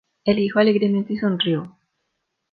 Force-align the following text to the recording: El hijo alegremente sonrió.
El 0.25 0.39
hijo 0.39 0.57
alegremente 0.57 1.15
sonrió. 1.19 1.77